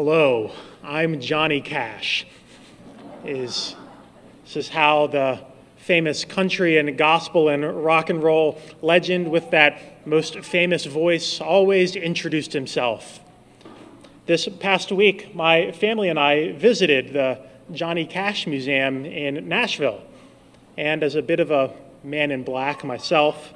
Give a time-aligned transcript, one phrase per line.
[0.00, 0.52] Hello,
[0.84, 2.24] I'm Johnny Cash.
[3.24, 3.74] Is
[4.44, 5.40] this is how the
[5.76, 11.96] famous country and gospel and rock and roll legend with that most famous voice always
[11.96, 13.18] introduced himself.
[14.26, 17.40] This past week, my family and I visited the
[17.72, 20.00] Johnny Cash Museum in Nashville.
[20.76, 21.72] And as a bit of a
[22.04, 23.52] man in black myself,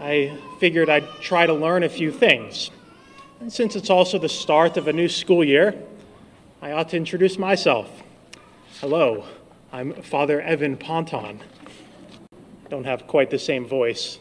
[0.00, 2.72] I figured I'd try to learn a few things.
[3.40, 5.74] And since it's also the start of a new school year,
[6.60, 8.02] I ought to introduce myself.
[8.82, 9.24] Hello,
[9.72, 11.40] I'm Father Evan Ponton.
[12.68, 14.18] Don't have quite the same voice.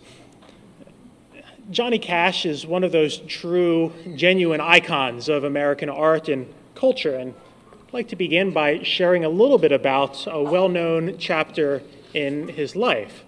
[1.69, 7.15] Johnny Cash is one of those true, genuine icons of American art and culture.
[7.15, 7.33] And
[7.73, 12.47] I'd like to begin by sharing a little bit about a well known chapter in
[12.47, 13.25] his life.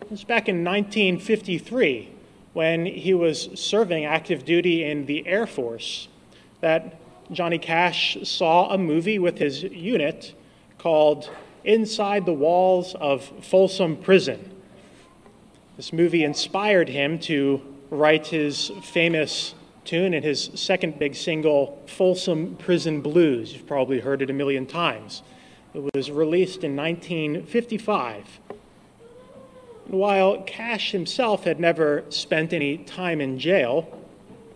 [0.00, 2.13] It was back in 1953
[2.54, 6.08] when he was serving active duty in the Air Force
[6.60, 6.98] that
[7.30, 10.34] Johnny Cash saw a movie with his unit
[10.78, 11.30] called
[11.64, 14.50] Inside the Walls of Folsom Prison.
[15.76, 22.56] This movie inspired him to write his famous tune and his second big single, Folsom
[22.56, 23.52] Prison Blues.
[23.52, 25.22] You've probably heard it a million times.
[25.74, 28.40] It was released in 1955.
[29.86, 33.88] While Cash himself had never spent any time in jail,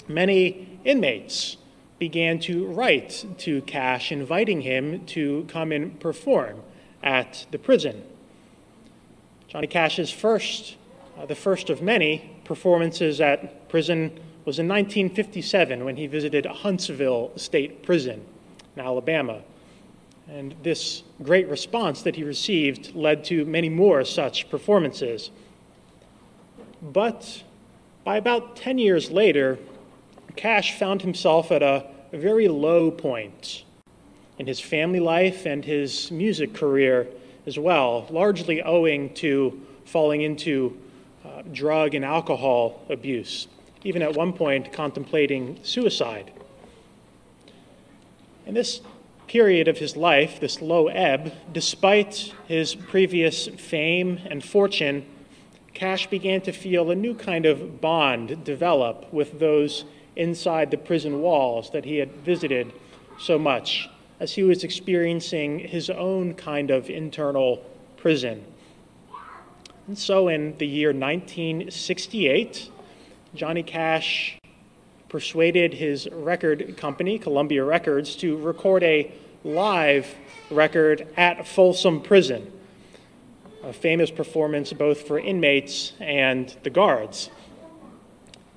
[0.07, 1.57] many inmates
[1.99, 6.63] began to write to Cash inviting him to come and perform
[7.03, 8.05] at the prison.
[9.49, 10.77] Johnny Cash's first
[11.19, 17.33] uh, the first of many performances at prison was in 1957 when he visited Huntsville
[17.37, 18.25] State Prison
[18.77, 19.43] in Alabama.
[20.29, 25.31] And this great response that he received led to many more such performances.
[26.83, 27.43] But
[28.05, 29.59] by about 10 years later,
[30.37, 33.65] Cash found himself at a very low point
[34.39, 37.09] in his family life and his music career
[37.47, 40.79] as well, largely owing to falling into
[41.25, 43.49] uh, drug and alcohol abuse,
[43.83, 46.31] even at one point contemplating suicide.
[48.47, 48.81] In this
[49.29, 55.05] period of his life, this low ebb, despite his previous fame and fortune,
[55.75, 59.85] Cash began to feel a new kind of bond develop with those
[60.17, 62.73] inside the prison walls that he had visited
[63.19, 67.63] so much as he was experiencing his own kind of internal
[67.97, 68.45] prison.
[69.87, 72.71] And so in the year 1968,
[73.35, 74.39] Johnny Cash
[75.09, 79.11] persuaded his record company, Columbia Records, to record a
[79.45, 80.15] live
[80.51, 82.51] record at Folsom Prison,
[83.63, 87.31] a famous performance both for inmates and the guards.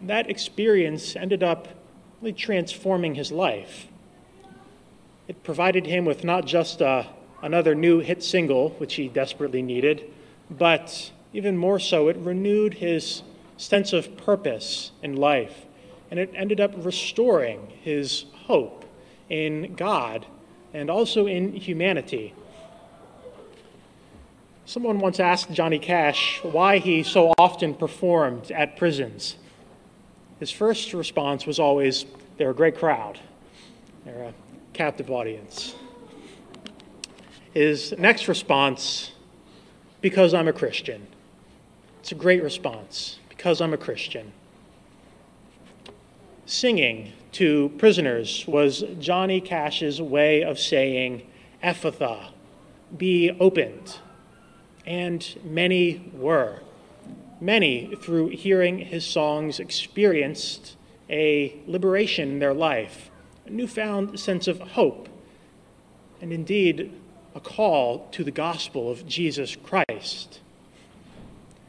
[0.01, 1.67] That experience ended up
[2.21, 3.87] really transforming his life.
[5.27, 7.07] It provided him with not just a, uh,
[7.41, 10.11] another new hit single, which he desperately needed,
[10.49, 13.23] but even more so, it renewed his
[13.57, 15.65] sense of purpose in life,
[16.11, 18.85] and it ended up restoring his hope
[19.29, 20.25] in God
[20.73, 22.35] and also in humanity.
[24.65, 29.37] Someone once asked Johnny Cash why he so often performed at prisons.
[30.39, 32.05] His first response was always,
[32.37, 33.19] They're a great crowd,
[34.05, 34.33] they're a
[34.73, 35.75] captive audience.
[37.53, 39.11] His next response,
[40.01, 41.07] Because I'm a Christian.
[42.01, 44.33] It's a great response because I'm a Christian.
[46.45, 51.21] Singing to prisoners was Johnny Cash's way of saying,
[51.63, 52.31] Ephphatha,
[52.97, 53.99] be opened.
[54.85, 56.59] And many were.
[57.39, 60.75] Many, through hearing his songs, experienced
[61.09, 63.09] a liberation in their life,
[63.45, 65.09] a newfound sense of hope,
[66.21, 66.91] and indeed
[67.33, 70.39] a call to the gospel of Jesus Christ.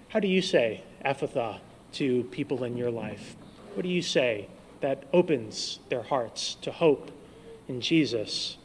[0.09, 1.61] How do you say Ephphatha
[1.93, 3.37] to people in your life?
[3.75, 4.49] What do you say
[4.83, 7.11] that opens their hearts to hope
[7.69, 8.59] in Jesus?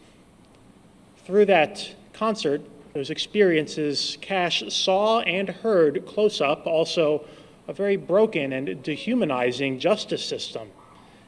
[1.25, 2.61] Through that concert,
[2.93, 7.25] those experiences, Cash saw and heard close up also
[7.67, 10.69] a very broken and dehumanizing justice system.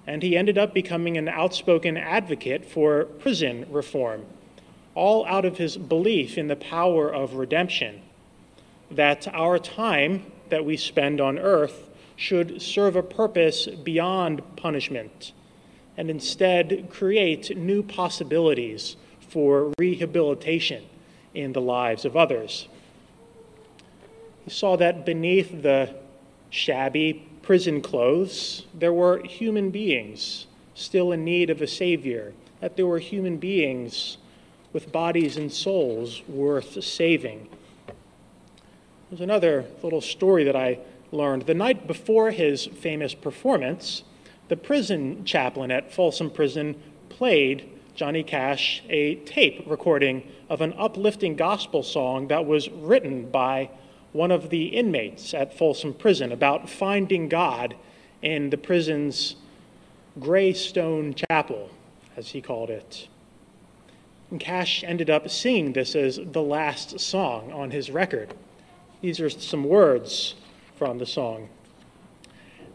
[0.08, 4.26] And he ended up becoming an outspoken advocate for prison reform,
[4.96, 8.02] all out of his belief in the power of redemption
[8.92, 11.89] that our time that we spend on earth
[12.20, 15.32] should serve a purpose beyond punishment
[15.96, 20.84] and instead create new possibilities for rehabilitation
[21.34, 22.68] in the lives of others.
[24.44, 25.96] He saw that beneath the
[26.50, 30.46] shabby prison clothes, there were human beings
[30.76, 34.18] still in need of a Savior, that there were human beings
[34.74, 37.48] with bodies and souls worth saving.
[39.10, 40.80] There's another little story that I
[41.12, 41.44] learned.
[41.44, 44.04] The night before his famous performance,
[44.48, 51.36] the prison chaplain at Folsom Prison played Johnny Cash a tape recording of an uplifting
[51.36, 53.70] gospel song that was written by
[54.12, 57.76] one of the inmates at Folsom Prison about finding God
[58.22, 59.36] in the prison's
[60.20, 61.70] gray stone chapel,
[62.18, 63.08] as he called it.
[64.32, 68.34] And Cash ended up singing this as the last song on his record.
[69.02, 70.36] These are some words
[70.80, 71.50] from the song.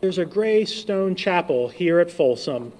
[0.03, 2.75] There's a gray stone chapel here at Folsom,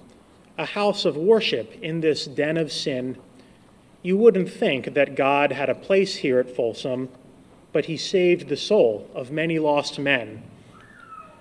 [0.55, 3.17] a house of worship in this den of sin.
[4.03, 7.09] You wouldn't think that God had a place here at Folsom,
[7.73, 10.43] but he saved the soul of many lost men.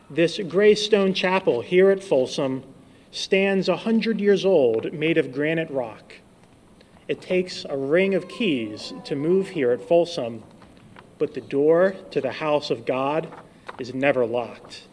[0.09, 2.65] This gray stone chapel here at Folsom
[3.11, 6.15] stands a hundred years old, made of granite rock.
[7.07, 10.43] It takes a ring of keys to move here at Folsom,
[11.19, 13.29] but the door to the house of God
[13.79, 14.87] is never locked.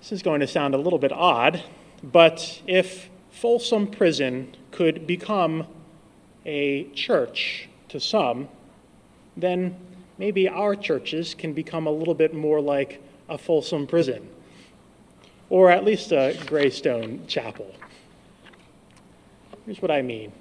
[0.00, 1.62] This is going to sound a little bit odd,
[2.02, 5.66] but if Folsom Prison could become
[6.44, 8.48] a church to some,
[9.36, 9.76] then
[10.16, 14.28] maybe our churches can become a little bit more like a Folsom Prison,
[15.50, 17.74] or at least a Greystone Chapel.
[19.64, 20.32] Here's what I mean.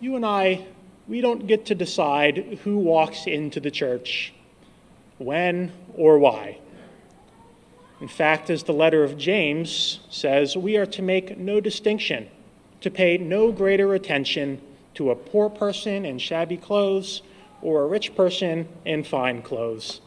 [0.00, 0.66] You and I,
[1.06, 4.32] we don't get to decide who walks into the church,
[5.18, 6.58] when, or why.
[8.00, 12.28] In fact, as the letter of James says, we are to make no distinction,
[12.82, 14.60] to pay no greater attention
[14.94, 17.22] to a poor person in shabby clothes
[17.62, 20.00] or a rich person in fine clothes.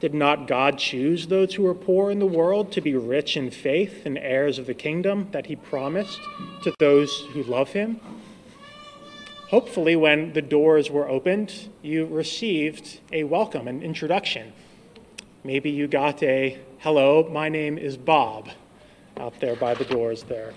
[0.00, 3.50] Did not God choose those who are poor in the world to be rich in
[3.50, 6.20] faith and heirs of the kingdom that he promised
[6.62, 8.00] to those who love him?
[9.48, 14.52] Hopefully, when the doors were opened, you received a welcome, an introduction.
[15.42, 18.50] Maybe you got a hello, my name is Bob
[19.16, 20.52] out there by the doors there.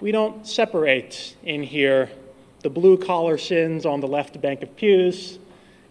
[0.00, 2.10] We don't separate in here
[2.62, 5.38] the blue collar sins on the left bank of pews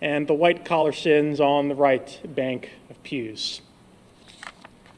[0.01, 3.61] and the white collar sins on the right bank of pews.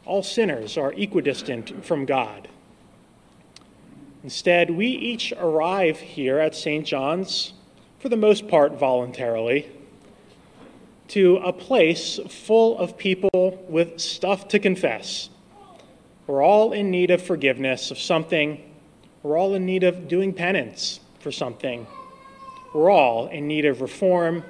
[0.05, 2.47] All sinners are equidistant from God.
[4.25, 6.83] Instead, we each arrive here at St.
[6.83, 7.53] John's,
[7.99, 9.69] for the most part voluntarily,
[11.09, 15.29] to a place full of people with stuff to confess.
[16.25, 18.63] We're all in need of forgiveness of something.
[19.21, 21.85] We're all in need of doing penance for something.
[22.73, 24.43] We're all in need of reform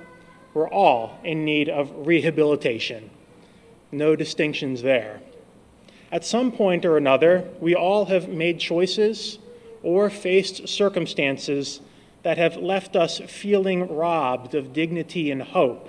[0.54, 3.10] we're all in need of rehabilitation.
[3.92, 5.20] No distinctions there.
[6.14, 9.38] At some point or another, we all have made choices
[9.86, 11.80] or faced circumstances
[12.24, 15.88] that have left us feeling robbed of dignity and hope.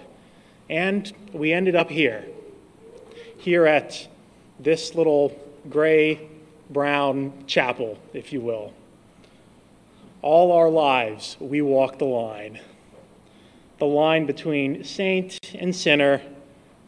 [0.68, 2.22] And we ended up here,
[3.38, 4.06] here at
[4.60, 5.34] this little
[5.70, 6.28] gray
[6.68, 8.74] brown chapel, if you will.
[10.20, 12.60] All our lives, we walk the line
[13.78, 16.22] the line between saint and sinner,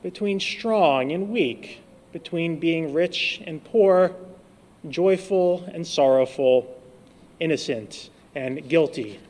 [0.02, 1.82] between strong and weak,
[2.12, 4.14] between being rich and poor,
[4.88, 6.77] joyful and sorrowful,
[7.40, 9.20] innocent and guilty.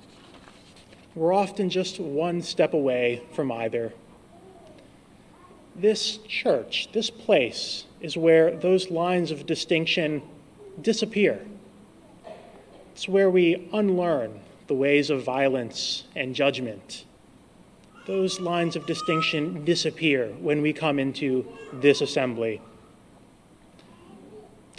[1.14, 3.92] We're often just one step away from either.
[5.74, 10.22] This church, this place, is where those lines of distinction
[10.80, 11.40] disappear.
[12.92, 17.04] It's where we unlearn the ways of violence and judgment
[18.08, 22.58] those lines of distinction disappear when we come into this assembly.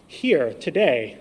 [0.07, 1.19] Here, today,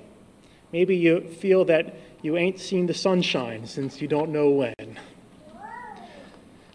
[0.72, 4.98] maybe you feel that you ain't seen the sunshine since you don't know when.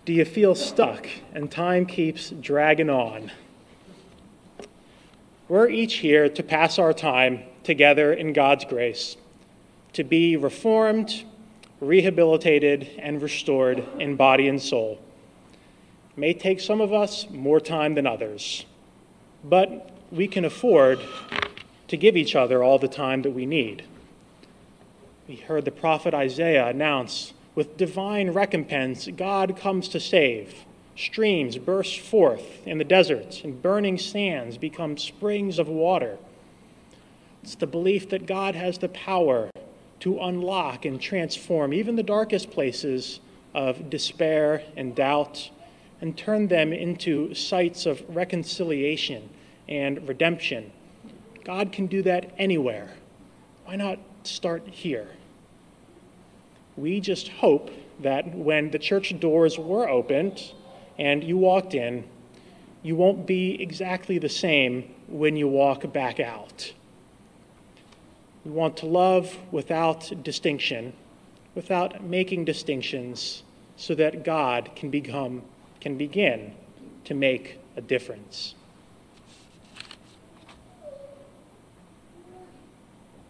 [0.06, 3.32] Do you feel stuck and time keeps dragging on?
[5.48, 9.18] We're each here to pass our time together in God's grace,
[9.94, 11.24] to be reformed,
[11.80, 15.00] rehabilitated, and restored in body and soul
[16.12, 18.66] It may take some of us more time than others,
[19.44, 21.00] but we can afford
[21.94, 23.84] to give each other all the time that we need.
[25.28, 30.66] We heard the prophet Isaiah announce with divine recompense, God comes to save.
[30.98, 36.18] Streams burst forth in the deserts, and burning sands become springs of water.
[37.44, 39.52] It's the belief that God has the power
[40.00, 43.20] to unlock and transform even the darkest places
[43.54, 45.52] of despair and doubt
[46.02, 49.30] and turn them into sites of reconciliation
[49.70, 50.72] and redemption.
[51.44, 52.94] God can do that anywhere.
[53.66, 55.10] Why not start here?
[56.76, 60.54] We just hope that when the church doors were opened
[60.98, 62.06] and you walked in,
[62.82, 66.74] you won't be exactly the same when you walk back out.
[68.44, 70.94] We want to love without distinction,
[71.56, 73.44] without making distinctions,
[73.78, 75.44] so that God can become
[75.80, 76.54] can begin
[77.04, 78.56] to make a difference.